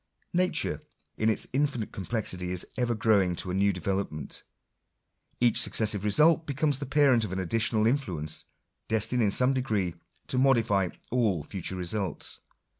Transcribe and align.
/Nature 0.33 0.81
in; 1.15 1.29
its 1.29 1.45
infinite 1.53 1.91
complexity 1.91 2.49
is 2.51 2.65
ever 2.75 2.95
growing 2.95 3.35
to 3.35 3.51
a 3.51 3.53
new 3.53 3.71
development.!. 3.71 4.41
Each 5.39 5.61
successive 5.61 6.03
result 6.03 6.47
becomes 6.47 6.79
the 6.79 6.87
parent 6.87 7.23
of 7.23 7.31
an 7.31 7.37
additional 7.37 7.85
in 7.85 7.99
fluence, 7.99 8.45
destined 8.87 9.21
in 9.21 9.29
some 9.29 9.53
degree 9.53 9.93
to 10.25 10.39
modify 10.39 10.89
all 11.11 11.43
future 11.43 11.75
results. 11.75 12.39